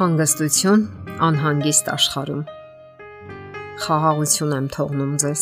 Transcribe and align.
Հանգստություն 0.00 0.82
անհանգիստ 1.26 1.88
աշխարհում։ 1.92 2.38
Խաղաղություն 3.84 4.52
եմ 4.56 4.68
թողնում 4.72 5.10
ձեզ։ 5.20 5.40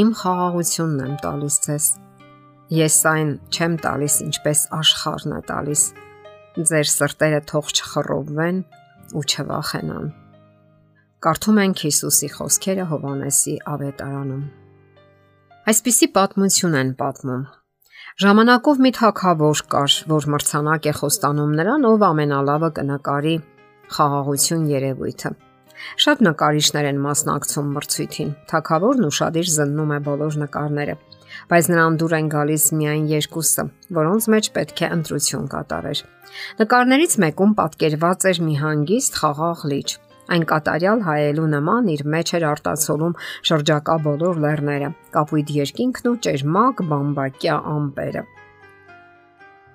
Իմ 0.00 0.08
խաղաղությունն 0.20 1.04
եմ 1.04 1.12
տալիս 1.22 1.58
ձեզ։ 1.66 1.86
Ես 2.74 2.96
այն 3.10 3.30
չեմ 3.54 3.76
տալիս, 3.84 4.16
ինչպես 4.24 4.62
աշխարհն 4.78 5.36
է 5.36 5.38
տալիս։ 5.52 5.84
Ձեր 6.70 6.90
սրտերը 6.94 7.40
թող 7.52 7.70
չխռովվեն 7.76 8.58
ու 9.14 9.24
չվախենան։ 9.30 10.10
Կարդում 11.28 11.62
ենք 11.62 11.84
Հիսուսի 11.86 12.32
խոսքերը 12.40 12.88
Հովանեսի 12.90 13.56
ավետարանում։ 13.76 14.42
Այսպիսի 15.70 16.10
պատմություն 16.18 16.76
են 16.82 16.92
պատմում 16.98 17.46
Ժամանակով 18.20 18.80
մի 18.82 18.90
թակավոր 18.98 19.64
կար, 19.70 19.92
որ 20.10 20.28
մրցանակ 20.34 20.90
է 20.90 20.92
խոստանում 20.98 21.52
նրան, 21.60 21.86
ով 21.94 22.02
ամենալավը 22.10 22.74
կնկարի 22.80 23.38
խաղաղություն 23.96 24.66
երևույթը։ 24.70 25.32
Շատ 26.04 26.22
նկարիչներ 26.26 26.88
են 26.90 26.98
մասնակցում 27.04 27.70
մրցույթին։ 27.76 28.34
Թակավորն 28.50 29.06
ուրشادիր 29.08 29.48
զննում 29.54 29.94
է 29.96 29.98
բոլոր 30.10 30.36
նկարները, 30.42 30.94
բայց 31.50 31.70
նրան 31.72 31.96
դուր 32.02 32.14
են 32.20 32.28
գալիս 32.34 32.66
միայն 32.80 33.08
երկուսը, 33.10 33.64
որոնց 34.00 34.28
մեջ 34.34 34.50
պետք 34.60 34.84
է 34.84 34.90
ընտրություն 34.98 35.48
կատարեր։ 35.54 36.04
Նկարներից 36.60 37.16
մեկում 37.24 37.56
պատկերված 37.60 38.28
էր 38.30 38.42
մի 38.50 38.54
հանգիստ 38.60 39.20
խաղաղ 39.24 39.66
լիճ, 39.72 39.98
Այն 40.30 40.44
կատարյալ 40.46 41.00
հայելու 41.02 41.46
նման 41.50 41.88
իր 41.90 42.02
մեջ 42.14 42.28
էր 42.38 42.44
արտացոլում 42.46 43.14
շրջակա 43.50 43.94
բոլոր 44.04 44.36
լեռները, 44.44 44.90
կապույտ 45.16 45.48
երկինքն 45.56 46.10
ու 46.10 46.18
ճերմակ 46.26 46.82
բամբակյա 46.90 47.56
ամպերը։ 47.72 48.22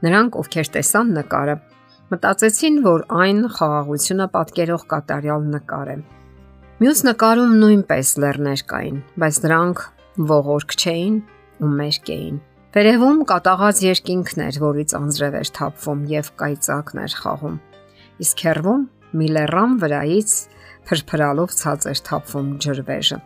Նրանք, 0.05 0.37
ովքեր 0.39 0.69
տեսան 0.77 1.11
նկարը, 1.17 1.55
Մտածեցին, 2.05 2.75
որ 2.85 3.03
այն 3.17 3.37
խաղաղությունը 3.49 4.25
պատկերող 4.33 4.81
կատարյալ 4.91 5.45
նկար 5.55 5.87
է։ 5.89 5.95
Մյուս 6.83 6.99
նկարում 7.07 7.55
նույնպես 7.61 8.11
լեռներ 8.21 8.61
կային, 8.69 8.99
բայց 9.23 9.39
դրանք 9.45 9.81
ողորկ 10.31 10.75
չէին 10.75 11.15
ու 11.65 11.71
մերկ 11.79 12.11
էին։ 12.15 12.37
Վերևում 12.75 13.23
կատաղած 13.31 13.81
երկինքն 13.85 14.43
էր, 14.45 14.59
որից 14.65 14.93
անձրև 14.99 15.39
էր 15.39 15.51
թափվում 15.57 16.05
եւ 16.13 16.29
կայծակն 16.43 17.01
էր 17.05 17.17
խաղում։ 17.23 17.57
Իսկ 18.25 18.45
հեռվում 18.45 18.85
մի 19.15 19.31
լեռան 19.39 19.75
վրայից 19.81 20.37
փրփրալով 20.85 21.57
ցած 21.57 21.89
էր 21.89 22.05
թափվում 22.05 22.53
ջրվեժը։ 22.65 23.19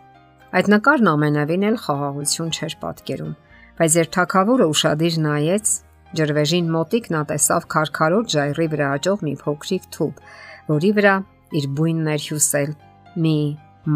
Այդ 0.55 0.71
նկարն 0.79 1.11
ամենավին 1.19 1.67
էլ 1.67 1.77
խաղաղություն 1.83 2.55
չէր 2.55 2.79
պատկերում, 2.79 3.35
բայց 3.79 3.99
երբ 3.99 4.11
թակավորը 4.15 4.69
ուրشادիր 4.69 5.19
նայեց, 5.27 5.73
ջրվեժին 6.17 6.69
մոտիկ 6.73 7.09
նա 7.13 7.21
տեսավ 7.29 7.67
քարքարոտ 7.73 8.33
ժայռի 8.33 8.67
վրա 8.73 8.87
աճող 8.97 9.25
մի 9.27 9.33
փոքրիկ 9.43 9.89
թուփ, 9.95 10.21
որի 10.69 10.91
վրա 10.99 11.15
իր 11.59 11.67
բույնն 11.79 12.11
էր 12.13 12.23
հյուսել 12.29 12.71
մի 13.25 13.37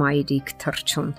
մայրիկ 0.03 0.53
թրջուն։ 0.63 1.13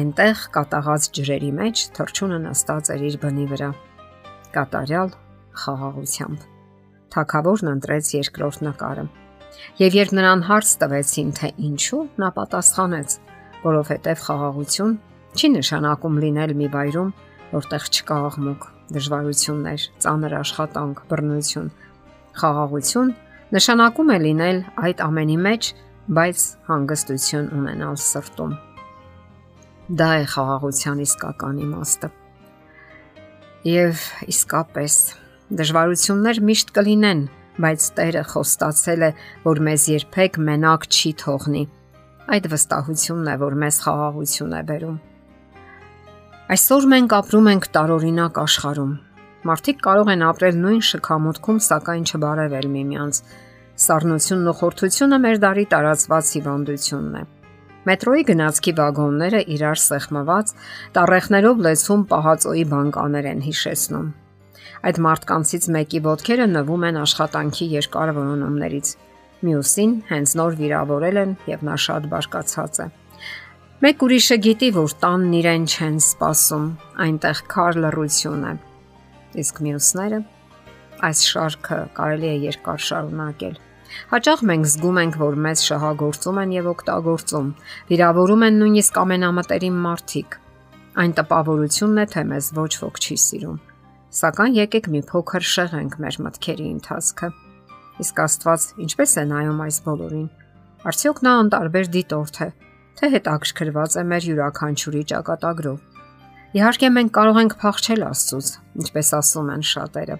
Այնտեղ 0.00 0.44
կատաղած 0.54 1.08
ջրերի 1.18 1.50
մեջ 1.60 1.86
թրջունը 1.98 2.38
նստած 2.46 2.92
էր 2.94 3.06
իր 3.10 3.16
բնի 3.24 3.46
վրա։ 3.54 3.70
Կատարյալ 4.54 5.16
խաղաղությամբ։ 5.64 6.46
Թակավորն 7.10 7.72
ընտրեց 7.74 8.14
երկրորդ 8.20 8.62
նկարը 8.70 9.06
Եվ 9.80 9.96
երբ 9.96 10.12
նրան 10.16 10.42
հարց 10.46 10.72
տվեցին, 10.80 11.30
թե 11.38 11.48
ինչու, 11.68 12.02
նա 12.22 12.28
պատասխանեց, 12.36 13.16
որովհետև 13.64 14.22
խաղաղություն 14.26 14.92
չի 15.36 15.50
նշանակում 15.56 16.20
լինել 16.24 16.54
մի 16.60 16.68
վայրում, 16.74 17.10
որտեղ 17.54 17.88
չկա 17.90 18.18
աղմուկ, 18.30 18.66
դժվարություններ, 18.94 19.84
ծանր 20.02 20.34
աշխատանք, 20.40 21.02
բռնություն։ 21.10 21.68
Խաղաղություն 22.40 23.12
նշանակում 23.54 24.10
է 24.14 24.18
լինել 24.24 24.58
այդ 24.86 25.02
ամենի 25.06 25.38
մեջ, 25.46 25.68
բայց 26.20 26.44
հանգստություն 26.70 27.50
ունենալ 27.58 27.98
սրտում։ 28.02 28.54
Դա 30.00 30.08
է 30.20 30.24
խաղաղության 30.34 31.02
իսկական 31.06 31.60
իմաստը։ 31.66 32.10
Եվ 33.70 34.06
իսկապես 34.34 34.96
դժվարություններ 35.60 36.42
միշտ 36.50 36.72
կլինեն, 36.78 37.22
բայց 37.60 37.90
Տերը 37.98 38.24
խոստացել 38.30 39.06
է, 39.10 39.12
որ 39.44 39.62
մեզ 39.66 39.86
երբեք 39.96 40.40
մենակ 40.46 40.88
չի 40.90 41.14
թողնի։ 41.26 41.64
Այդ 42.30 42.50
վստահությունն 42.54 43.30
է, 43.34 43.38
որ 43.44 43.62
մեզ 43.66 43.84
խաղաղություն 43.84 44.58
է 44.60 44.62
բերում։ 44.70 44.98
Այսօր 46.50 46.86
մենք 46.90 47.12
ապրում 47.14 47.48
ենք 47.50 47.66
տարօրինակ 47.76 48.38
աշխարհում։ 48.40 48.94
Մարդիկ 49.46 49.76
կարող 49.84 50.08
են 50.10 50.22
ապրել 50.26 50.56
նույն 50.62 50.80
շքամուտքում, 50.88 51.58
սակայն 51.66 52.06
չբարևել 52.10 52.66
միմյանց։ 52.72 53.20
Սառնությունն 53.84 54.48
ու 54.50 54.54
խորթությունը 54.58 55.18
մեր 55.24 55.38
դարի 55.44 55.64
տարածված 55.74 56.32
հիվանդությունն 56.34 57.14
է։ 57.20 57.22
Մետրոյի 57.86 58.26
գնացքի 58.32 58.74
վագոնները 58.80 59.42
իրար 59.54 59.80
սեղմված, 59.84 60.52
տառեխներով 60.98 61.62
լեցում 61.70 62.02
պահածոյի 62.10 62.64
բանկաներ 62.74 63.28
են 63.30 63.44
հիշեցնում։ 63.46 64.08
Այդ 64.90 65.02
մարդկանցից 65.06 65.68
մեկի 65.78 66.00
ոտքերը 66.10 66.48
նվում 66.58 66.88
են 66.90 66.98
աշխատանքի 67.06 67.70
երկար 67.78 68.12
որոնումներից։ 68.18 68.96
Մյուսին 69.46 69.94
հենց 70.10 70.34
նոր 70.42 70.58
վիրավորել 70.64 71.22
են 71.22 71.36
եւ 71.54 71.62
նա 71.70 71.78
շատ 71.86 72.10
բարկացած 72.10 72.82
է։ 72.82 72.94
Մեկ 73.80 74.02
ուրիշը 74.04 74.36
գիտի, 74.44 74.66
որ 74.76 74.92
տանն 75.00 75.36
իրեն 75.38 75.62
չեն 75.64 75.94
սпасում, 76.04 76.64
այնտեղ 77.00 77.38
քար 77.48 77.78
լռություն 77.80 78.42
է։ 78.44 78.52
Իսկ 79.40 79.60
մյուսները 79.64 80.18
այս 81.08 81.22
շարքը 81.30 81.78
կարելի 81.96 82.28
է 82.28 82.34
երկար 82.42 82.84
շարունակել։ 82.86 83.56
Հաճախ 84.12 84.44
մենք 84.52 84.68
զգում 84.74 85.00
ենք, 85.00 85.18
որ 85.24 85.40
մեզ 85.48 85.64
շահագործում 85.70 86.42
են 86.44 86.54
եւ 86.58 86.70
օգտագործում, 86.74 87.50
վիրավորում 87.88 88.46
են 88.50 88.60
նույնիսկ 88.60 89.00
ամենամտերիմ 89.00 89.82
մարդիկ։ 89.88 90.40
Այն 91.00 91.18
տպավորությունն 91.24 92.04
է, 92.04 92.08
թե 92.12 92.28
մեզ 92.36 92.54
ոչ 92.60 92.72
ոք 92.84 93.00
չի 93.00 93.20
սիրում։ 93.24 93.58
Սակայն 94.20 94.56
եկեք 94.60 94.90
մի 94.92 95.06
փոքր 95.08 95.52
շեղենք 95.56 96.00
մեր 96.04 96.24
մտքերի 96.28 96.72
ընթացքը։ 96.76 97.36
Իսկ 98.04 98.26
Աստված 98.28 98.72
ինչպես 98.84 99.20
է 99.24 99.30
նայում 99.32 99.68
այս 99.70 99.84
բոլորին։ 99.88 100.32
Արդյոք 100.90 101.22
նա 101.24 101.32
անտարբեր 101.40 101.96
դիտորդ 101.96 102.44
է 102.44 102.56
թե 103.00 103.10
հետաքրքրված 103.16 103.96
է 103.96 104.04
մեր 104.10 104.26
յուրաքանչյուրի 104.30 105.02
ճակատագրով։ 105.12 105.78
Իհարկե 106.60 106.90
մենք 106.96 107.12
կարող 107.16 107.40
ենք 107.40 107.54
փախչել 107.60 108.04
Աստծուց, 108.10 108.48
ինչպես 108.84 109.12
ասում 109.20 109.52
են 109.54 109.64
շատերը։ 109.70 110.16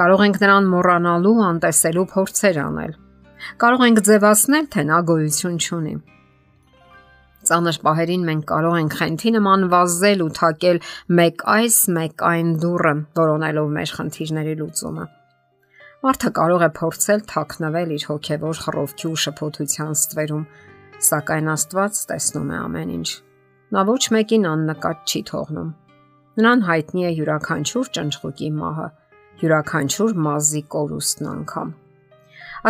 Կարող 0.00 0.22
ենք 0.26 0.38
նրան 0.44 0.70
մոռանալու, 0.74 1.38
անտեսելու 1.50 2.06
փորձեր 2.14 2.62
անել։ 2.64 2.94
Կարող 3.60 3.84
ենք 3.90 4.00
ձևացնել, 4.10 4.70
թե 4.70 4.86
նա 4.90 5.02
գոյություն 5.10 5.60
չունի 5.60 5.94
ծանր 7.50 7.78
պահերին 7.84 8.26
մենք 8.28 8.42
կարող 8.50 8.74
ենք 8.78 8.96
խենթի 9.00 9.30
նման 9.36 9.62
վազել 9.72 10.24
ու 10.24 10.32
թակել 10.38 10.80
մեկ 11.20 11.44
այս, 11.54 11.76
մեկ 11.96 12.24
այն 12.30 12.50
դուրը, 12.62 12.92
որոնելով 13.20 13.70
մեր 13.76 13.94
խնդիրների 13.96 14.54
լուծումը։ 14.60 15.06
Մարդը 16.04 16.30
կարող 16.36 16.64
է 16.66 16.70
փորձել 16.80 17.24
թաքնվել 17.32 17.94
իր 17.96 18.04
հոգևոր 18.10 18.60
խռովքի 18.64 19.08
ու 19.10 19.20
շփոթության 19.24 19.96
ստվերում, 19.96 20.44
սակայն 21.00 21.50
Աստված 21.54 22.00
տեսնում 22.10 22.50
է 22.50 22.56
ամեն 22.60 22.90
ինչ։ 22.96 23.10
Նա 23.74 23.84
ոչ 23.88 24.02
մեկին 24.16 24.48
աննկատ 24.50 25.12
չի 25.12 25.20
թողնում։ 25.30 25.70
Նրան 26.40 26.64
հայտնի 26.68 27.06
է 27.08 27.12
յուրաքանչյուր 27.20 27.90
ճնճղուկի 27.96 28.50
մահը, 28.60 28.88
յուրաքանչյուր 29.40 30.12
մազի 30.26 30.62
կորուստն 30.74 31.30
անգամ։ 31.30 31.72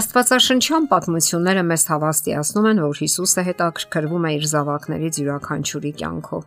Աստվածաշնչյան 0.00 0.84
պատմությունները 0.90 1.62
մեզ 1.66 1.84
հավաստիացնում 1.90 2.66
են, 2.70 2.80
որ 2.84 3.00
Հիսուսը 3.00 3.44
հետաքրքրվում 3.50 4.26
է 4.28 4.32
իր 4.38 4.44
զավակներից 4.50 5.20
յուրաքանչյուրի 5.20 5.92
կյանքով։ 6.00 6.44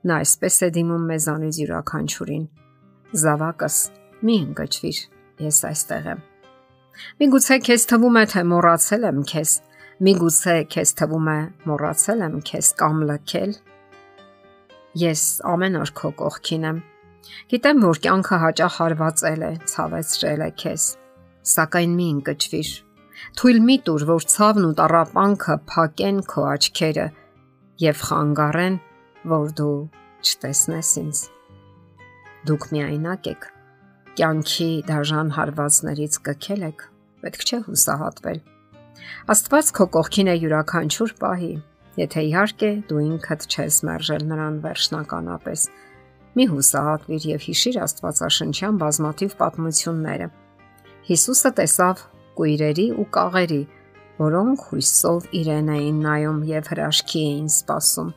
Նա 0.00 0.20
այսպես 0.24 0.56
է 0.64 0.68
դիմում 0.80 1.04
մեզանից 1.10 1.60
յուրաքանչյուրին. 1.60 2.44
Զավակս, 3.20 3.76
մի 4.24 4.36
ընկճվիր, 4.48 5.00
ես 5.44 5.58
այստեղ 5.70 6.08
եմ։ 6.14 6.22
Միգուցե 7.20 7.58
քեզ 7.68 7.84
թվում 7.90 8.16
է, 8.20 8.24
թե 8.32 8.42
մոռացել 8.50 9.06
եմ 9.10 9.20
քեզ։ 9.28 9.52
Միգուցե 10.00 10.54
քեզ 10.72 10.94
թվում 11.00 11.28
է 11.28 11.40
մոռացել 11.68 12.24
եմ 12.26 12.38
քեզ 12.50 12.70
կամ 12.80 13.02
լքել։ 13.10 13.52
Ես 15.00 15.24
ամեն 15.50 15.76
օր 15.82 15.92
քո 16.00 16.14
կողքին 16.22 16.64
եմ։ 16.70 16.80
Գիտեմ, 17.52 17.84
որ 17.84 18.00
կյանքը 18.06 18.40
հաճախ 18.46 18.80
հարվածել 18.80 19.46
է, 19.50 19.52
ցավեցրել 19.74 20.46
է 20.46 20.50
քեզ 20.64 20.86
սակայն 21.50 21.94
մի 21.96 22.06
ընկճվիր։ 22.14 22.70
Թույլ 23.36 23.58
մի 23.64 23.76
տուր, 23.86 24.04
որ 24.10 24.26
ցավն 24.32 24.66
ու 24.68 24.74
տարապանքը 24.80 25.56
փակեն 25.70 26.20
քո 26.30 26.44
աչքերը 26.50 27.06
եւ 27.84 28.04
խանգարեն, 28.08 28.76
որ 29.32 29.54
դու 29.60 29.76
չտեսնես 30.24 30.92
ինձ։ 31.00 31.22
Դուք 32.48 32.66
միայնակ 32.76 33.30
եք։ 33.32 33.48
Կյանքի 34.20 34.70
դաժան 34.90 35.34
հարվածներից 35.36 36.18
կքել 36.28 36.66
եք, 36.70 36.86
պետք 37.24 37.46
չէ 37.48 37.60
հուսահատվել։ 37.68 38.40
Աստված 39.34 39.72
քո 39.76 39.86
կողքին 39.96 40.32
է 40.32 40.36
յուրաքանչյուր 40.40 41.14
պահի, 41.22 41.54
եթե 42.00 42.26
իհարկե 42.30 42.70
դու 42.90 43.00
ինքդ 43.06 43.48
չես 43.50 43.80
մերժել 43.90 44.28
նրան 44.34 44.60
վերջնականապես։ 44.66 45.64
Մի 46.38 46.44
հուսահատվիր 46.52 47.26
եւ 47.30 47.48
հիշիր 47.50 47.80
Աստվածաշնչյան 47.86 48.78
բազմաթիվ 48.84 49.34
պատմությունները 49.40 50.30
Հիսուսը 51.10 51.50
տեսավ 51.58 52.00
կույրերի 52.38 52.84
ու 53.02 53.04
կաղերի, 53.16 53.60
որոնք 54.20 54.64
հույսով 54.70 55.24
իրեն 55.40 55.70
էին 55.74 55.96
նայում 56.04 56.36
եւ 56.50 56.68
հրաշքի 56.70 57.22
էին 57.30 57.48
սպասում։ 57.50 58.12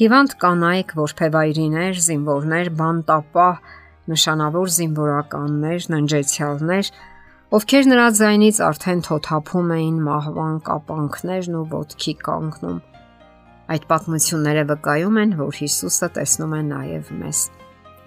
Հիվանդ 0.00 0.34
կանայք, 0.42 0.92
որփեվայրիներ, 0.98 2.00
զինվորներ, 2.08 2.70
բանտապահ, 2.80 3.62
նշանավոր 4.12 4.74
զինվորականներ, 4.76 5.88
ննջեցյալներ, 5.94 6.92
ովքեր 7.48 7.86
նրա 7.88 8.06
ձայնից 8.18 8.58
արդեն 8.60 8.98
թոթափում 9.06 9.70
էին 9.72 10.00
մահվան 10.04 10.56
կապանքներն 10.66 11.54
ու 11.56 11.62
ոտքի 11.70 12.12
կանգնում։ 12.26 12.80
Այդ 13.72 13.86
պատմությունները 13.88 14.64
վկայում 14.68 15.16
են, 15.22 15.32
որ 15.38 15.56
Հիսուսը 15.62 16.08
տեսնում 16.18 16.52
է 16.58 16.60
նաև 16.68 17.08
մեզ։ 17.22 17.40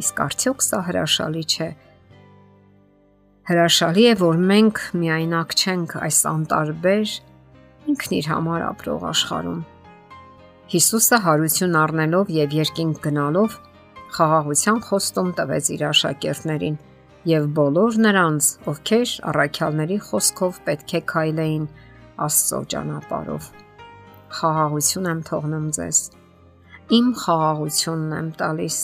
Իսկ 0.03 0.21
արդյոք 0.25 0.61
սա 0.65 0.81
հրաշալի 0.91 1.43
չէ։ 1.49 1.69
Հրաշալի 3.49 4.05
է, 4.11 4.13
որ 4.21 4.45
մենք 4.51 4.83
միայնակ 5.01 5.57
չենք 5.57 5.97
այս 6.05 6.21
անտարբեր 6.35 7.17
ինքն 7.91 8.15
իր 8.21 8.31
համար 8.35 8.67
ապրող 8.69 9.09
աշխարհում 9.09 9.59
Հիսուսը 10.71 11.17
հարություն 11.25 11.81
առնելով 11.81 12.29
եւ 12.38 12.55
երկինք 12.61 13.01
գնալով 13.09 13.57
խաղաղության 14.15 14.79
խոստում 14.85 15.35
տվեց 15.41 15.73
իր 15.75 15.85
աշակերտներին 15.89 16.77
եւ 17.29 17.47
բոլոր 17.57 17.97
նրանց, 18.06 18.47
ովքեր 18.71 19.13
առաքյալների 19.31 19.97
խոսքով 20.07 20.59
պետք 20.65 20.95
է 20.97 21.01
քայլեին 21.12 21.68
Աստծո 22.25 22.59
ճանապարով։ 22.73 23.47
Խաղաղություն 24.39 25.09
եմ 25.12 25.21
թողնում 25.29 25.69
ձեզ։ 25.77 26.01
Իմ 26.97 27.07
խաղաղությունն 27.21 28.18
եմ 28.18 28.29
տալիս։ 28.41 28.77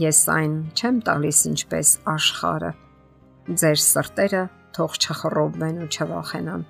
Ես 0.00 0.20
այն 0.34 0.58
չեմ 0.74 1.00
տալիս 1.10 1.40
ինչպես 1.52 1.94
աշխարը։ 2.16 2.74
Ձեր 3.60 3.80
սրտերը 3.90 4.44
թող 4.76 5.00
չխռովվեն 5.04 5.82
ու 5.84 5.90
չվախենան 5.90 6.68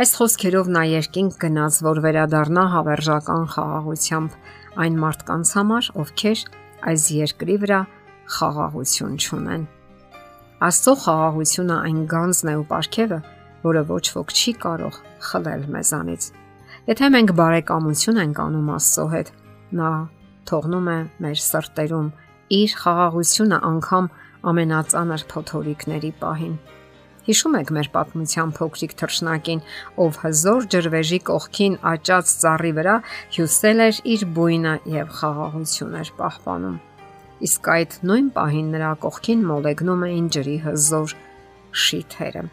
Այս 0.00 0.12
խոսքերով 0.18 0.68
նա 0.72 0.82
երկինք 0.88 1.38
գնաց, 1.42 1.78
որ 1.84 2.00
վերադառնա 2.04 2.64
հավերժական 2.72 3.46
խաղաղությամբ 3.52 4.36
այն 4.84 4.98
մարդկանց 5.02 5.52
համար, 5.58 5.88
ովքեր 6.02 6.44
այս 6.92 7.06
երկրի 7.16 7.56
վրա 7.64 7.80
խաղաղություն 8.36 9.16
չունեն։ 9.20 9.66
Աստծո 10.56 10.92
խաղաղությունը 11.02 11.74
այն 11.84 11.96
գանձն 12.08 12.48
է 12.48 12.52
ու 12.56 12.62
ապարքևը, 12.64 13.16
որը 13.66 13.80
ոչ 13.90 14.04
ոք 14.16 14.30
չի 14.32 14.52
կարող 14.62 14.94
խլել 15.26 15.66
մեզանից։ 15.74 16.28
Եթե 16.88 17.10
մենք 17.12 17.32
բարեկամություն 17.40 18.20
ենք 18.22 18.40
անում 18.46 18.70
Աստծո 18.76 19.04
հետ, 19.12 19.32
նա 19.76 19.90
թողնում 20.48 20.88
է 20.94 20.96
մեր 21.26 21.42
սրտերում 21.44 22.08
իր 22.60 22.76
խաղաղությունը 22.86 23.60
անգամ 23.68 24.10
ամենածանր 24.54 25.26
փոթորիկների 25.34 26.12
պահին։ 26.24 26.56
Հիշում 27.28 27.60
եք 27.60 27.76
մեր 27.76 27.92
պատմության 28.00 28.56
փոքրիկ 28.56 28.92
թռշնակին, 28.96 29.64
ով 30.00 30.20
հզոր 30.24 30.68
ջրվեժի 30.72 31.22
կողքին 31.28 31.80
աճած 31.92 32.36
ծառի 32.46 32.74
վրա 32.80 32.98
հյուսել 33.36 33.88
էր 33.90 34.04
իր 34.16 34.28
բույնը 34.40 34.76
եւ 34.96 35.16
խաղաղություն 35.20 35.98
էր 36.00 36.12
պահպանում։ 36.16 36.84
Իսկ 37.44 37.68
այդ 37.68 37.94
նույն 38.08 38.28
պահին 38.36 38.68
նրա 38.72 38.90
կողքին 39.02 39.40
մոլեգնում 39.50 40.04
էին 40.06 40.28
ջրի 40.36 40.54
հզոր 40.66 41.14
շիթերը։ 41.86 42.44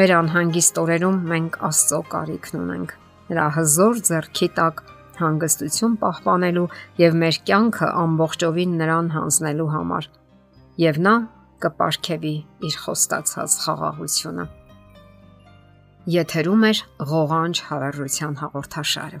Մեր 0.00 0.12
անհանգիստ 0.16 0.78
օրերում 0.82 1.18
մենք 1.32 1.58
Աստծո 1.68 2.00
կարիքն 2.14 2.60
ունենք։ 2.62 2.94
Նրա 3.26 3.46
հզոր 3.56 4.00
ձեռքի 4.08 4.48
տակ 4.56 4.82
հանգստություն 5.20 5.96
պահպանելու 6.00 6.66
եւ 7.02 7.18
մեր 7.22 7.38
կյանքը 7.50 7.88
ամբողջովին 8.06 8.74
նրան 8.80 9.12
հանձնելու 9.16 9.68
համար։ 9.76 10.08
Եվ 10.86 11.00
նա 11.06 11.14
կպարգևի 11.66 12.34
իր 12.68 12.76
խոստացած 12.86 13.60
խաղաղությունը։ 13.66 14.50
Եթերում 16.16 16.68
է 16.68 16.72
ղողանջ 17.12 17.64
հավերժության 17.68 18.36
հաղորդաշարը։ 18.42 19.20